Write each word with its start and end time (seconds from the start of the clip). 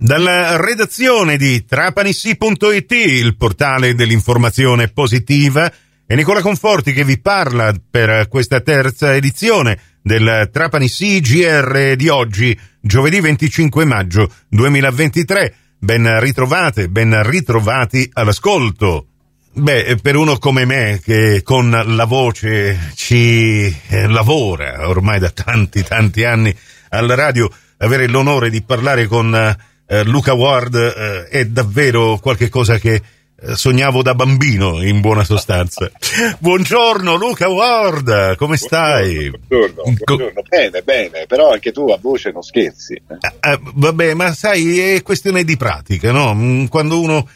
Dalla 0.00 0.56
redazione 0.58 1.36
di 1.36 1.64
trapanissi.it, 1.64 2.92
il 2.92 3.36
portale 3.36 3.96
dell'informazione 3.96 4.86
positiva, 4.86 5.68
è 6.06 6.14
Nicola 6.14 6.40
Conforti 6.40 6.92
che 6.92 7.02
vi 7.02 7.18
parla 7.18 7.74
per 7.90 8.28
questa 8.28 8.60
terza 8.60 9.16
edizione 9.16 9.76
del 10.00 10.50
Trapanissi 10.52 11.20
GR 11.20 11.96
di 11.96 12.08
oggi, 12.08 12.56
giovedì 12.80 13.18
25 13.18 13.84
maggio 13.84 14.32
2023. 14.48 15.54
Ben 15.80 16.20
ritrovate, 16.20 16.88
ben 16.88 17.20
ritrovati 17.28 18.08
all'ascolto. 18.12 19.06
Beh, 19.52 19.98
per 20.00 20.14
uno 20.14 20.38
come 20.38 20.64
me 20.64 21.00
che 21.02 21.42
con 21.42 21.70
la 21.70 22.04
voce 22.04 22.92
ci 22.94 23.66
eh, 23.88 24.06
lavora 24.06 24.88
ormai 24.88 25.18
da 25.18 25.30
tanti 25.30 25.82
tanti 25.82 26.22
anni 26.22 26.56
alla 26.90 27.16
radio, 27.16 27.50
avere 27.78 28.06
l'onore 28.06 28.48
di 28.48 28.62
parlare 28.62 29.08
con 29.08 29.56
eh, 29.88 30.04
Luca 30.04 30.34
Ward 30.34 30.74
eh, 30.74 31.28
è 31.28 31.44
davvero 31.46 32.18
qualcosa 32.20 32.78
che 32.78 33.00
eh, 33.40 33.54
sognavo 33.54 34.02
da 34.02 34.14
bambino, 34.14 34.82
in 34.82 35.00
buona 35.00 35.24
sostanza. 35.24 35.90
buongiorno 36.38 37.14
Luca 37.16 37.48
Ward, 37.48 38.36
come 38.36 38.56
stai? 38.56 39.30
Buongiorno, 39.30 39.82
buongiorno. 39.82 40.42
bene, 40.46 40.82
bene, 40.82 41.26
però 41.26 41.52
anche 41.52 41.72
tu 41.72 41.88
a 41.88 41.98
voce 42.00 42.30
non 42.32 42.42
scherzi. 42.42 42.94
Eh, 42.94 43.60
vabbè, 43.74 44.12
ma 44.14 44.34
sai, 44.34 44.78
è 44.78 45.02
questione 45.02 45.42
di 45.42 45.56
pratica, 45.56 46.12
no? 46.12 46.34
Mm, 46.34 46.66
quando 46.66 47.00
uno 47.00 47.26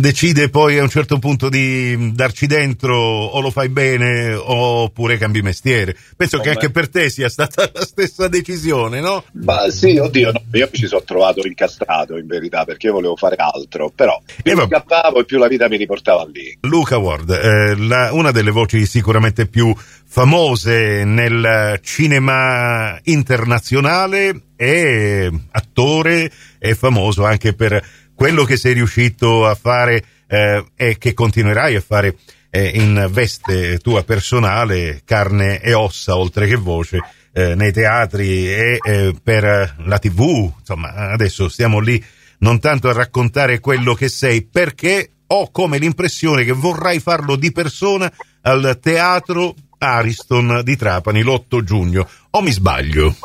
decide 0.00 0.48
poi 0.48 0.78
a 0.78 0.82
un 0.82 0.88
certo 0.88 1.18
punto 1.18 1.48
di 1.48 2.12
darci 2.14 2.46
dentro 2.46 2.96
o 2.96 3.40
lo 3.40 3.50
fai 3.50 3.68
bene 3.68 4.32
oppure 4.32 5.18
cambi 5.18 5.42
mestiere. 5.42 5.94
Penso 6.16 6.38
oh 6.38 6.40
che 6.40 6.48
beh. 6.48 6.54
anche 6.54 6.70
per 6.70 6.88
te 6.88 7.10
sia 7.10 7.28
stata 7.28 7.68
la 7.72 7.84
stessa 7.84 8.26
decisione, 8.26 9.00
no? 9.00 9.24
Ma 9.32 9.70
sì, 9.70 9.98
oddio, 9.98 10.32
no, 10.32 10.42
io 10.52 10.68
mi 10.72 10.78
ci 10.78 10.86
sono 10.86 11.02
trovato 11.04 11.46
incastrato 11.46 12.16
in 12.16 12.26
verità 12.26 12.64
perché 12.64 12.86
io 12.86 12.94
volevo 12.94 13.16
fare 13.16 13.36
altro, 13.36 13.92
però 13.94 14.20
più 14.42 14.58
eh, 14.58 14.66
scappavo 14.66 15.20
e 15.20 15.24
più 15.24 15.38
la 15.38 15.48
vita 15.48 15.68
mi 15.68 15.76
riportava 15.76 16.26
lì. 16.32 16.56
Luca 16.62 16.96
Ward, 16.96 17.30
eh, 17.30 17.76
la, 17.76 18.10
una 18.12 18.30
delle 18.30 18.50
voci 18.50 18.86
sicuramente 18.86 19.46
più 19.46 19.74
famose 19.76 21.04
nel 21.04 21.78
cinema 21.82 22.98
internazionale, 23.04 24.42
è 24.56 25.28
attore, 25.52 26.30
è 26.58 26.74
famoso 26.74 27.24
anche 27.24 27.54
per 27.54 27.82
quello 28.20 28.44
che 28.44 28.58
sei 28.58 28.74
riuscito 28.74 29.46
a 29.46 29.54
fare 29.54 30.04
eh, 30.28 30.62
e 30.76 30.98
che 30.98 31.14
continuerai 31.14 31.76
a 31.76 31.80
fare 31.80 32.18
eh, 32.50 32.68
in 32.74 33.08
veste 33.10 33.78
tua 33.78 34.04
personale, 34.04 35.00
carne 35.06 35.58
e 35.62 35.72
ossa 35.72 36.18
oltre 36.18 36.46
che 36.46 36.56
voce, 36.56 36.98
eh, 37.32 37.54
nei 37.54 37.72
teatri 37.72 38.46
e 38.46 38.78
eh, 38.82 39.14
per 39.22 39.74
la 39.78 39.98
tv, 39.98 40.52
insomma 40.58 41.08
adesso 41.08 41.48
stiamo 41.48 41.78
lì 41.78 42.04
non 42.40 42.60
tanto 42.60 42.90
a 42.90 42.92
raccontare 42.92 43.58
quello 43.58 43.94
che 43.94 44.10
sei 44.10 44.42
perché 44.42 45.12
ho 45.28 45.50
come 45.50 45.78
l'impressione 45.78 46.44
che 46.44 46.52
vorrai 46.52 47.00
farlo 47.00 47.36
di 47.36 47.50
persona 47.52 48.12
al 48.42 48.78
teatro 48.82 49.54
Ariston 49.78 50.60
di 50.62 50.76
Trapani 50.76 51.22
l'8 51.22 51.62
giugno, 51.62 52.06
o 52.32 52.42
mi 52.42 52.52
sbaglio? 52.52 53.16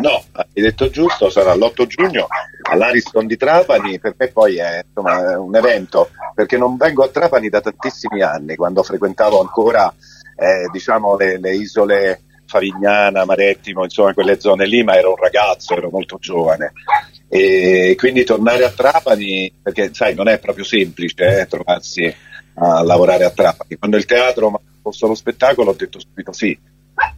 No, 0.00 0.24
hai 0.34 0.62
detto 0.62 0.88
giusto, 0.88 1.30
sarà 1.30 1.54
l'8 1.54 1.86
giugno 1.86 2.26
all'Ariston 2.70 3.26
di 3.26 3.36
Trapani, 3.36 3.98
per 3.98 4.14
me 4.16 4.28
poi 4.28 4.56
è 4.56 4.84
insomma, 4.86 5.38
un 5.38 5.54
evento, 5.54 6.10
perché 6.34 6.56
non 6.56 6.76
vengo 6.76 7.04
a 7.04 7.08
Trapani 7.08 7.48
da 7.48 7.60
tantissimi 7.60 8.22
anni, 8.22 8.56
quando 8.56 8.82
frequentavo 8.82 9.40
ancora 9.40 9.92
eh, 10.36 10.68
diciamo, 10.72 11.16
le, 11.16 11.38
le, 11.38 11.54
isole 11.54 12.22
Favignana, 12.46 13.24
Marettimo, 13.24 13.84
insomma 13.84 14.14
quelle 14.14 14.40
zone 14.40 14.66
lì, 14.66 14.82
ma 14.82 14.96
ero 14.96 15.10
un 15.10 15.16
ragazzo, 15.16 15.76
ero 15.76 15.90
molto 15.90 16.16
giovane. 16.18 16.72
E 17.28 17.94
quindi 17.96 18.24
tornare 18.24 18.64
a 18.64 18.70
Trapani, 18.70 19.52
perché 19.62 19.90
sai, 19.92 20.14
non 20.14 20.28
è 20.28 20.38
proprio 20.38 20.64
semplice 20.64 21.40
eh, 21.40 21.46
trovarsi 21.46 22.12
a 22.54 22.82
lavorare 22.82 23.24
a 23.24 23.30
Trapani. 23.30 23.76
Quando 23.76 23.96
il 23.96 24.04
teatro 24.04 24.50
mi 24.50 24.56
ha 24.56 24.78
posto 24.82 25.06
lo 25.06 25.14
spettacolo 25.14 25.70
ho 25.70 25.74
detto 25.74 26.00
subito 26.00 26.32
sì. 26.32 26.58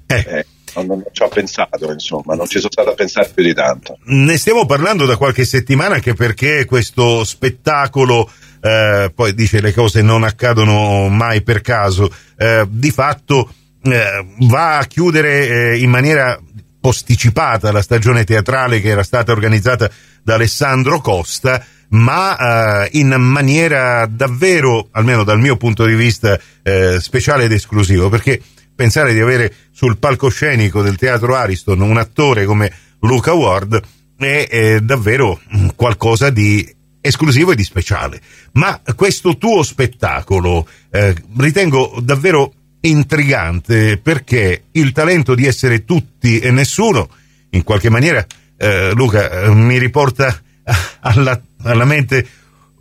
Eh. 0.07 0.25
Eh, 0.29 0.47
non, 0.77 0.87
non, 0.87 1.05
ci 1.13 1.23
ho 1.23 1.29
pensato, 1.29 1.91
insomma, 1.91 2.35
non 2.35 2.47
ci 2.47 2.59
sono 2.59 2.71
stato 2.73 2.91
a 2.91 2.95
pensare 2.95 3.31
più 3.35 3.43
di 3.43 3.55
tanto. 3.55 3.99
Ne 4.05 4.37
stiamo 4.39 4.67
parlando 4.67 5.07
da 5.07 5.17
qualche 5.17 5.45
settimana 5.45 5.97
anche 5.97 6.15
perché 6.15 6.65
questo 6.65 7.25
spettacolo, 7.25 8.31
eh, 8.61 9.13
poi 9.15 9.35
dice 9.35 9.61
le 9.61 9.73
cose 9.73 10.03
non 10.03 10.25
accadono 10.25 11.09
mai 11.09 11.43
per 11.43 11.61
caso, 11.61 12.13
eh, 12.37 12.67
di 12.69 12.91
fatto 12.91 13.53
eh, 13.83 14.27
va 14.41 14.79
a 14.79 14.85
chiudere 14.85 15.73
eh, 15.73 15.79
in 15.79 15.91
maniera 15.91 16.39
posticipata 16.81 17.71
la 17.71 17.83
stagione 17.83 18.25
teatrale 18.25 18.81
che 18.81 18.89
era 18.89 19.05
stata 19.05 19.31
organizzata 19.33 19.89
da 20.23 20.35
Alessandro 20.35 21.01
Costa, 21.01 21.65
ma 21.91 22.85
eh, 22.85 22.99
in 22.99 23.09
maniera 23.09 24.07
davvero, 24.07 24.89
almeno 24.93 25.25
dal 25.25 25.39
mio 25.39 25.57
punto 25.57 25.85
di 25.85 25.95
vista, 25.95 26.39
eh, 26.63 26.99
speciale 27.01 27.45
ed 27.45 27.53
esclusivo, 27.53 28.09
perché 28.09 28.41
pensare 28.75 29.13
di 29.13 29.21
avere 29.21 29.53
sul 29.71 29.99
palcoscenico 29.99 30.83
del 30.83 30.97
teatro 30.97 31.35
Ariston 31.35 31.81
un 31.81 31.97
attore 31.97 32.45
come 32.45 32.73
Luca 33.01 33.33
Ward 33.33 33.81
è, 34.17 34.49
è 34.49 34.81
davvero 34.81 35.41
qualcosa 35.75 36.31
di 36.31 36.81
esclusivo 37.01 37.53
e 37.53 37.57
di 37.57 37.65
speciale. 37.65 38.21
Ma 38.53 38.81
questo 38.95 39.37
tuo 39.37 39.63
spettacolo 39.63 40.67
eh, 40.91 41.15
ritengo 41.37 41.99
davvero 42.03 42.53
intrigante 42.81 43.99
perché 43.99 44.65
il 44.73 44.93
talento 44.93 45.35
di 45.35 45.47
essere 45.47 45.85
tutti 45.85 46.39
e 46.39 46.51
nessuno, 46.51 47.09
in 47.51 47.63
qualche 47.65 47.91
maniera, 47.91 48.25
eh, 48.57 48.93
Luca, 48.95 49.31
eh, 49.31 49.55
mi 49.55 49.79
riporta 49.79 50.41
alla, 51.01 51.41
alla 51.63 51.85
mente 51.85 52.27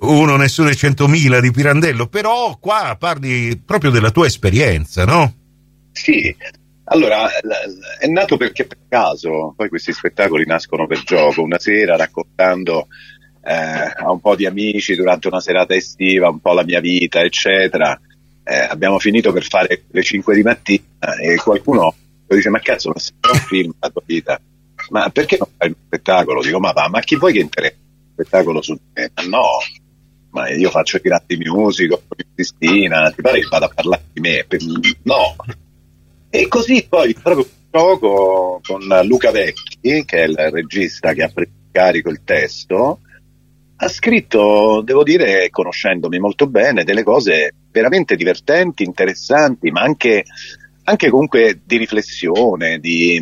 uno, 0.01 0.35
nessuno 0.35 0.69
e 0.69 0.75
centomila 0.75 1.39
di 1.39 1.51
Pirandello, 1.51 2.07
però 2.07 2.57
qua 2.59 2.95
parli 2.97 3.59
proprio 3.63 3.91
della 3.91 4.11
tua 4.11 4.25
esperienza, 4.25 5.05
no? 5.05 5.40
Sì, 6.01 6.35
allora 6.85 7.29
è 7.99 8.07
nato 8.07 8.35
perché 8.35 8.65
per 8.65 8.79
caso, 8.89 9.53
poi 9.55 9.69
questi 9.69 9.93
spettacoli 9.93 10.45
nascono 10.47 10.87
per 10.87 11.03
gioco, 11.03 11.43
una 11.43 11.59
sera 11.59 11.95
raccontando 11.95 12.87
eh, 13.43 13.53
a 13.53 14.11
un 14.11 14.19
po' 14.19 14.35
di 14.35 14.47
amici 14.47 14.95
durante 14.95 15.27
una 15.27 15.39
serata 15.39 15.75
estiva, 15.75 16.29
un 16.29 16.39
po' 16.39 16.53
la 16.53 16.63
mia 16.63 16.79
vita, 16.79 17.21
eccetera. 17.21 17.99
Eh, 18.43 18.55
abbiamo 18.55 18.97
finito 18.97 19.31
per 19.31 19.43
fare 19.43 19.83
le 19.91 20.01
5 20.01 20.33
di 20.33 20.41
mattina 20.41 21.15
e 21.21 21.35
qualcuno 21.35 21.93
dice 22.27 22.49
ma 22.49 22.59
cazzo 22.59 22.89
ma 22.89 22.97
se 22.97 23.11
un 23.31 23.39
film 23.39 23.73
la 23.79 23.89
tua 23.89 24.01
vita 24.05 24.41
ma 24.89 25.09
perché 25.09 25.37
non 25.37 25.49
fai 25.55 25.67
un 25.67 25.75
spettacolo? 25.85 26.41
Dico 26.41 26.59
ma 26.59 26.71
va, 26.71 26.87
ma 26.89 26.99
chi 27.01 27.15
vuoi 27.15 27.33
che 27.33 27.39
interessa 27.39 27.75
un 27.75 28.13
spettacolo 28.13 28.61
su 28.63 28.75
me? 28.93 29.11
Ma 29.13 29.23
no, 29.23 29.45
ma 30.31 30.49
io 30.49 30.69
faccio 30.69 30.97
i 30.97 31.01
pirati 31.01 31.37
musico, 31.37 32.01
Cristina, 32.33 33.11
ti 33.11 33.21
pare 33.21 33.41
che 33.41 33.47
vada 33.47 33.65
a 33.65 33.71
parlare 33.73 34.05
di 34.11 34.21
me? 34.21 34.45
No, 35.03 35.35
e 36.33 36.47
così 36.47 36.87
poi 36.87 37.13
proprio 37.13 37.45
gioco 37.69 38.61
con 38.63 38.81
Luca 39.03 39.31
Vecchi, 39.31 40.05
che 40.05 40.23
è 40.23 40.27
il 40.27 40.37
regista 40.51 41.13
che 41.13 41.23
ha 41.23 41.29
preso 41.29 41.51
in 41.51 41.71
carico 41.71 42.09
il 42.09 42.21
testo, 42.23 42.99
ha 43.75 43.87
scritto, 43.89 44.81
devo 44.85 45.03
dire, 45.03 45.49
conoscendomi 45.49 46.19
molto 46.19 46.47
bene, 46.47 46.85
delle 46.85 47.03
cose 47.03 47.53
veramente 47.69 48.15
divertenti, 48.15 48.83
interessanti, 48.83 49.71
ma 49.71 49.81
anche, 49.81 50.23
anche 50.83 51.09
comunque 51.09 51.59
di 51.65 51.77
riflessione, 51.77 52.79
di, 52.79 53.21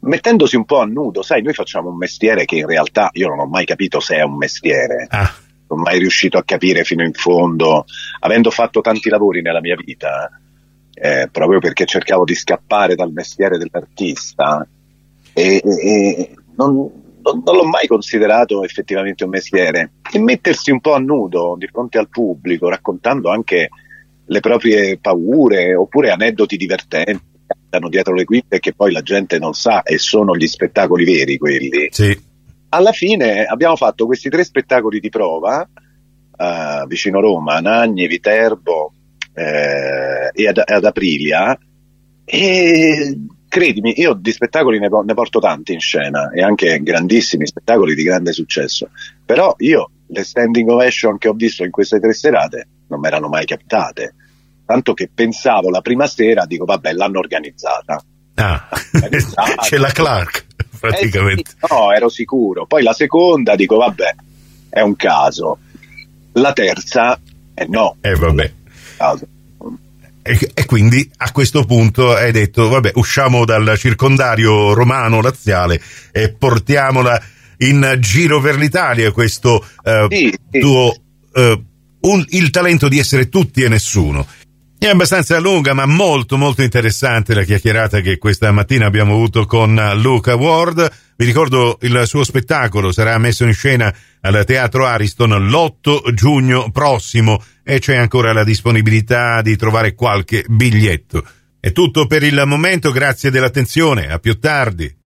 mettendosi 0.00 0.56
un 0.56 0.64
po' 0.64 0.80
a 0.80 0.86
nudo. 0.86 1.22
Sai, 1.22 1.42
noi 1.42 1.52
facciamo 1.54 1.90
un 1.90 1.96
mestiere 1.96 2.44
che 2.46 2.56
in 2.56 2.66
realtà 2.66 3.10
io 3.12 3.28
non 3.28 3.38
ho 3.38 3.46
mai 3.46 3.64
capito 3.64 4.00
se 4.00 4.16
è 4.16 4.22
un 4.22 4.36
mestiere. 4.36 5.06
Ah. 5.08 5.32
Non 5.68 5.78
ho 5.78 5.82
mai 5.82 5.98
riuscito 5.98 6.36
a 6.36 6.44
capire 6.44 6.82
fino 6.82 7.04
in 7.04 7.12
fondo, 7.12 7.84
avendo 8.20 8.50
fatto 8.50 8.80
tanti 8.80 9.08
lavori 9.08 9.40
nella 9.40 9.60
mia 9.60 9.76
vita 9.76 10.30
eh, 10.94 11.28
proprio 11.30 11.58
perché 11.58 11.84
cercavo 11.84 12.24
di 12.24 12.34
scappare 12.34 12.94
dal 12.94 13.12
mestiere 13.12 13.58
dell'artista 13.58 14.66
e, 15.32 15.60
e 15.64 16.34
non, 16.56 16.74
non, 17.20 17.42
non, 17.44 17.56
l'ho 17.56 17.64
mai 17.64 17.86
considerato 17.86 18.62
effettivamente 18.62 19.24
un 19.24 19.30
mestiere. 19.30 19.92
E 20.10 20.18
mettersi 20.18 20.70
un 20.70 20.80
po' 20.80 20.94
a 20.94 20.98
nudo 20.98 21.56
di 21.58 21.66
fronte 21.66 21.98
al 21.98 22.08
pubblico, 22.08 22.68
raccontando 22.68 23.30
anche 23.30 23.68
le 24.26 24.40
proprie 24.40 24.98
paure 24.98 25.74
oppure 25.74 26.10
aneddoti 26.10 26.56
divertenti 26.56 27.32
che 27.46 27.56
stanno 27.66 27.88
dietro 27.88 28.14
le 28.14 28.24
quinte 28.24 28.58
che 28.58 28.72
poi 28.72 28.92
la 28.92 29.02
gente 29.02 29.38
non 29.38 29.52
sa 29.52 29.82
e 29.82 29.98
sono 29.98 30.36
gli 30.36 30.46
spettacoli 30.46 31.04
veri 31.04 31.36
quelli. 31.36 31.88
Sì. 31.90 32.32
Alla 32.70 32.92
fine 32.92 33.44
abbiamo 33.44 33.76
fatto 33.76 34.06
questi 34.06 34.28
tre 34.28 34.44
spettacoli 34.44 34.98
di 34.98 35.08
prova 35.08 35.68
uh, 36.36 36.86
vicino 36.86 37.20
Roma, 37.20 37.60
Nagni, 37.60 38.06
Viterbo 38.06 38.92
eh, 39.34 40.30
e 40.32 40.48
ad, 40.48 40.62
ad, 40.64 40.84
Aprilia 40.84 41.58
e 42.24 43.18
credimi, 43.48 44.00
io 44.00 44.14
di 44.14 44.32
spettacoli 44.32 44.78
ne, 44.78 44.88
ne, 45.04 45.14
porto 45.14 45.40
tanti 45.40 45.72
in 45.72 45.80
scena 45.80 46.30
e 46.30 46.42
anche 46.42 46.80
grandissimi 46.82 47.46
spettacoli 47.46 47.94
di 47.94 48.02
grande 48.02 48.32
successo, 48.32 48.90
però 49.24 49.54
io 49.58 49.90
le 50.06 50.24
standing 50.24 50.68
ovation 50.68 51.18
che 51.18 51.28
ho 51.28 51.34
visto 51.34 51.64
in 51.64 51.70
queste 51.70 52.00
tre 52.00 52.12
serate 52.12 52.68
non 52.88 53.00
mi 53.00 53.06
erano 53.06 53.28
mai 53.28 53.44
capitate, 53.44 54.14
tanto 54.64 54.94
che 54.94 55.10
pensavo 55.12 55.70
la 55.70 55.80
prima 55.80 56.06
sera, 56.06 56.46
dico 56.46 56.64
vabbè 56.64 56.92
l'hanno 56.92 57.18
organizzata. 57.18 58.02
Ah, 58.36 58.68
organizzata. 58.92 59.54
c'è 59.62 59.76
la 59.76 59.90
Clark 59.90 60.46
praticamente. 60.80 61.42
Eh 61.42 61.66
sì, 61.66 61.74
no, 61.74 61.92
ero 61.92 62.08
sicuro, 62.08 62.66
poi 62.66 62.82
la 62.82 62.92
seconda 62.92 63.54
dico 63.54 63.76
vabbè 63.76 64.14
è 64.70 64.80
un 64.80 64.96
caso. 64.96 65.58
La 66.32 66.52
terza 66.52 67.18
è 67.54 67.64
no. 67.68 67.96
Eh 68.00 68.14
vabbè. 68.14 68.52
Caso. 68.96 69.26
E, 70.26 70.50
e, 70.54 70.64
quindi 70.64 71.10
a 71.18 71.30
questo 71.32 71.64
punto 71.64 72.14
hai 72.14 72.32
detto, 72.32 72.68
vabbè, 72.68 72.92
usciamo 72.94 73.44
dal 73.44 73.74
circondario 73.76 74.72
romano 74.72 75.20
laziale 75.20 75.80
e 76.12 76.30
portiamola 76.30 77.22
in 77.58 77.96
giro 77.98 78.40
per 78.40 78.56
l'Italia, 78.56 79.12
questo 79.12 79.64
eh, 79.82 80.06
sì, 80.08 80.34
sì. 80.50 80.60
tuo 80.60 80.96
eh, 81.34 81.62
un, 82.00 82.24
il 82.28 82.50
talento 82.50 82.88
di 82.88 82.98
essere 82.98 83.28
tutti 83.28 83.62
e 83.62 83.68
nessuno. 83.68 84.26
È 84.78 84.88
abbastanza 84.88 85.38
lunga, 85.38 85.72
ma 85.72 85.86
molto 85.86 86.36
molto 86.36 86.62
interessante 86.62 87.34
la 87.34 87.44
chiacchierata 87.44 88.00
che 88.00 88.18
questa 88.18 88.52
mattina 88.52 88.84
abbiamo 88.84 89.14
avuto 89.14 89.46
con 89.46 89.80
Luca 89.96 90.34
Ward. 90.34 90.92
Vi 91.16 91.24
ricordo 91.24 91.78
il 91.82 92.02
suo 92.06 92.22
spettacolo 92.22 92.92
sarà 92.92 93.16
messo 93.18 93.44
in 93.44 93.54
scena 93.54 93.94
al 94.20 94.44
Teatro 94.44 94.84
Ariston 94.84 95.48
l'8 95.48 96.12
giugno 96.12 96.70
prossimo 96.70 97.42
e 97.62 97.78
c'è 97.78 97.96
ancora 97.96 98.32
la 98.32 98.44
disponibilità 98.44 99.40
di 99.40 99.56
trovare 99.56 99.94
qualche 99.94 100.44
biglietto. 100.46 101.24
È 101.58 101.72
tutto 101.72 102.06
per 102.06 102.22
il 102.22 102.42
momento, 102.44 102.90
grazie 102.90 103.30
dell'attenzione, 103.30 104.08
a 104.08 104.18
più 104.18 104.38
tardi. 104.38 105.03